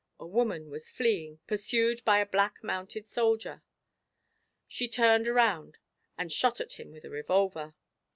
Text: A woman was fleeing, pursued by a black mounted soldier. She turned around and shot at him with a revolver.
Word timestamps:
A 0.19 0.25
woman 0.25 0.71
was 0.71 0.89
fleeing, 0.89 1.41
pursued 1.45 2.03
by 2.03 2.17
a 2.17 2.25
black 2.25 2.63
mounted 2.63 3.05
soldier. 3.05 3.61
She 4.67 4.87
turned 4.87 5.27
around 5.27 5.77
and 6.17 6.33
shot 6.33 6.59
at 6.59 6.71
him 6.79 6.89
with 6.91 7.05
a 7.05 7.11
revolver. 7.11 7.75